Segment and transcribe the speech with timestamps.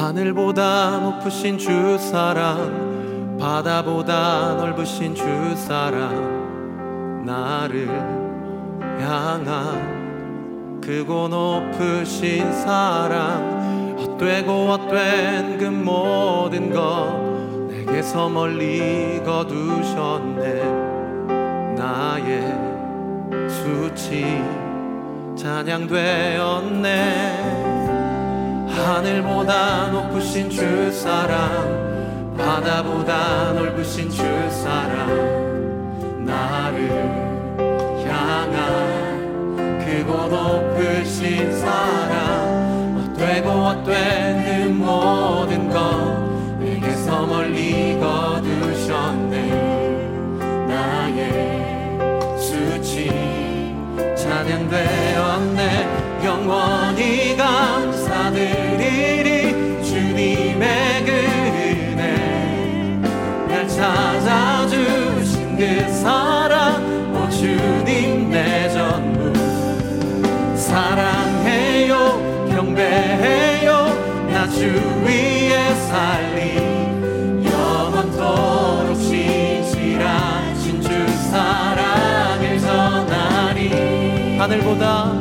[0.00, 5.22] 하늘보다 높으신 주 사랑 바다보다 넓으신 주
[5.54, 7.86] 사랑 나를
[8.98, 20.64] 향한 크고 높으신 사랑 헛되고 헛된 그 모든 것 내게서 멀리 거두셨네.
[21.76, 22.58] 나의
[23.50, 24.42] 수치
[25.36, 26.80] 찬양되었네
[28.76, 36.90] 하늘보다 높으신 주 사랑 바다보다 넓으신 주 사랑 나를
[38.06, 42.50] 향한 크고 높으신 사랑
[43.70, 49.36] 헛된 그 모든 것 내게서 멀리 거두셨네.
[50.66, 51.98] 나의
[52.38, 53.10] 수치
[54.16, 56.24] 찬양되었네.
[56.24, 57.89] 영원히 감
[66.10, 69.32] 사랑 오 주님 내 전부.
[70.56, 71.94] 사랑해요
[72.50, 73.70] 경배해요
[74.32, 74.66] 나 주
[75.04, 76.56] 위에 살리.
[77.46, 80.88] 영원토록 신실하신 주
[81.30, 84.36] 사랑을 전하리.
[84.36, 85.19] 하늘보다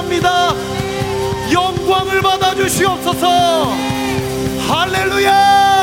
[0.00, 0.54] 찬양합니다.
[1.52, 3.74] 영광을 받아 주시옵소서.
[4.68, 5.79] 할렐루야!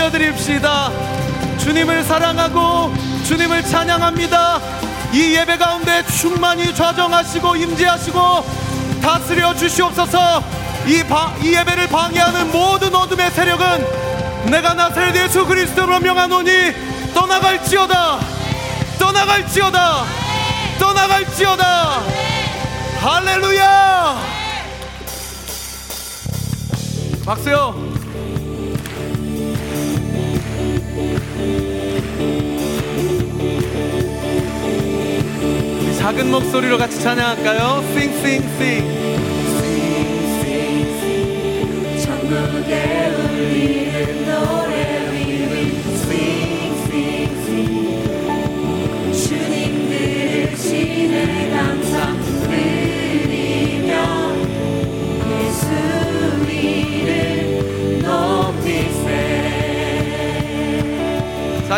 [0.00, 0.90] 올려드립시다.
[1.58, 2.94] 주님을 사랑하고
[3.24, 4.60] 주님을 찬양합니다.
[5.12, 8.18] 이 예배 가운데 충만히 좌정하시고 임재하시고
[9.02, 10.42] 다스려 주시옵소서.
[10.86, 16.50] 이, 바, 이 예배를 방해하는 모든 어둠의 세력은 내가 나사렛 예수 그리스도로 명하노니
[17.12, 18.18] 떠나갈지어다.
[18.98, 20.04] 떠나갈지어다.
[20.78, 22.02] 떠나갈지어다.
[23.00, 24.18] 할렐루야.
[27.24, 27.99] 박수요.
[35.98, 37.82] 작은 목소리로 같이 찬양할까요?
[37.92, 38.88] Sing, sing, sing.
[39.60, 42.04] sing, sing, sing.
[42.04, 42.99] 천국에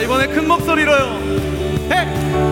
[0.03, 1.21] 이번에 큰 목소리로요.
[1.93, 2.52] 해!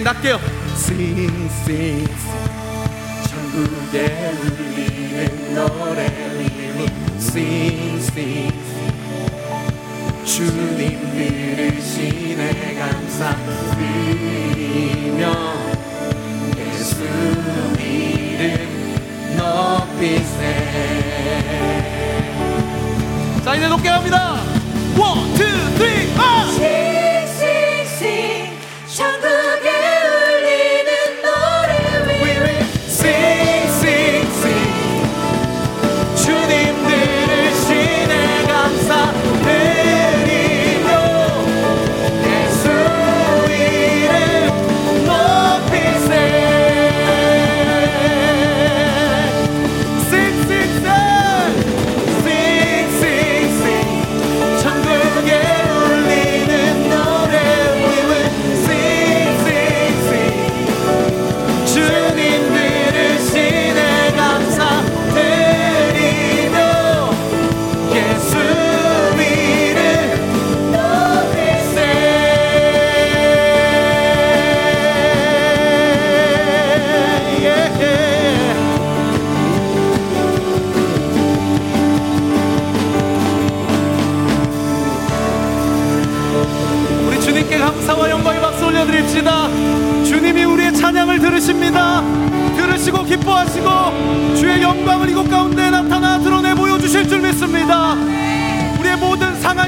[0.00, 0.40] sing 낮게요.
[0.72, 2.50] Sing, sing, sing.
[3.28, 3.96] 천국에
[4.40, 6.86] 울리는 노래니
[7.18, 8.90] sing, sing, sing.
[10.24, 10.80] 주님
[11.12, 12.42] 들으시네
[12.78, 13.74] 감사드리며
[16.56, 17.02] 예수
[17.78, 18.46] 이름
[19.36, 20.40] 높이세
[23.44, 24.40] 자 이제 높게 합니다.
[24.94, 25.00] 1, 2,
[26.14, 26.18] 3,
[26.58, 26.79] 4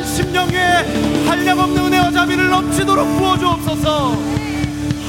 [0.02, 0.56] 거룩한 심령에
[1.26, 4.16] 한량없는 은혜와 자비를 넘치도록 부어주옵소서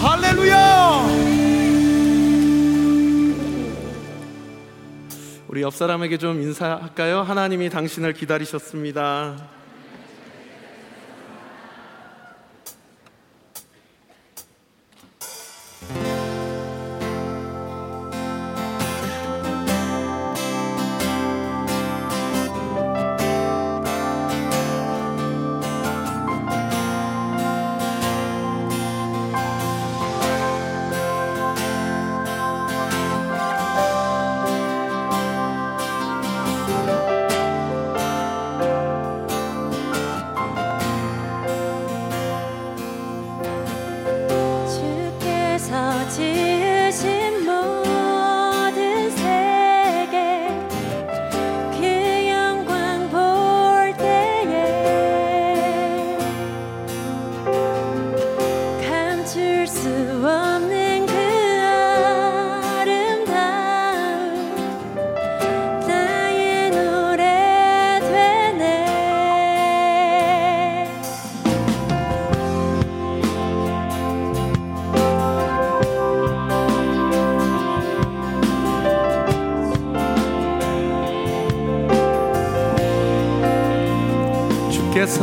[0.01, 1.07] 할렐루야
[5.47, 7.21] 우리 옆 사람에게 좀 인사할까요?
[7.21, 9.35] 하나님이 당신을 기다리셨습니다.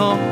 [0.01, 0.30] 서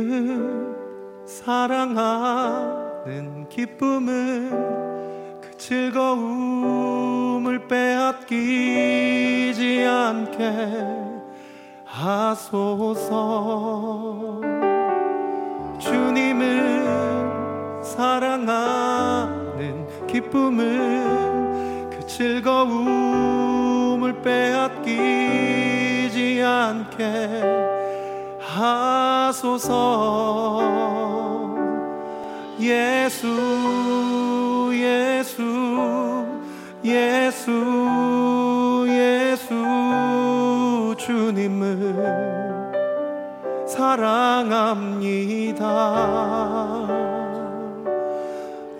[0.00, 0.76] 기쁨은
[1.26, 4.48] 사랑하는 기쁨은
[5.42, 8.24] 그 즐거움을 빼앗기지
[9.86, 10.52] 않게
[11.84, 13.10] 하소서.
[15.78, 25.60] 주님은 사랑하는 기쁨은 그 즐거움을 빼앗기지
[26.42, 27.68] 않게
[28.40, 28.99] 하소서
[29.30, 30.60] 하소서.
[32.58, 33.28] 예수
[34.74, 36.26] 예수
[36.84, 37.50] 예수
[38.88, 39.54] 예수
[40.98, 41.94] 주님을
[43.66, 44.80] 사랑합니다.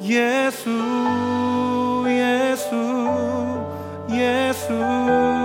[0.03, 0.71] 예수
[2.09, 2.75] 예수
[4.11, 5.40] 예수.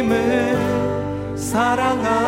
[0.00, 2.19] 주님을 사랑하